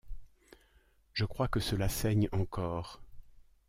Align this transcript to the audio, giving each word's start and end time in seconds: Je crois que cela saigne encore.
Je 1.13 1.25
crois 1.25 1.47
que 1.47 1.59
cela 1.59 1.87
saigne 1.87 2.27
encore. 2.31 3.03